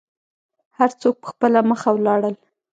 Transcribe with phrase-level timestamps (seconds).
[0.77, 2.35] هر څوک په خپله مخه ولاړل.